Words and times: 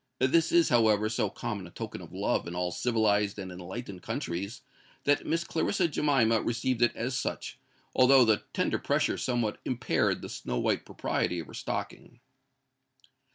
This 0.17 0.51
is, 0.51 0.69
however, 0.69 1.09
so 1.09 1.29
common 1.29 1.67
a 1.67 1.69
token 1.69 2.01
of 2.01 2.11
love 2.11 2.47
in 2.47 2.55
all 2.55 2.71
civilised 2.71 3.37
and 3.37 3.51
enlightened 3.51 4.01
countries, 4.01 4.61
that 5.03 5.27
Miss 5.27 5.43
Clarissa 5.43 5.87
Jemima 5.87 6.41
received 6.41 6.81
it 6.81 6.95
as 6.95 7.15
such, 7.15 7.59
although 7.95 8.25
the 8.25 8.41
tender 8.51 8.79
pressure 8.79 9.19
somewhat 9.19 9.59
impaired 9.63 10.23
the 10.23 10.27
snow 10.29 10.57
white 10.57 10.85
propriety 10.85 11.37
of 11.37 11.45
her 11.45 11.53
stocking. 11.53 12.19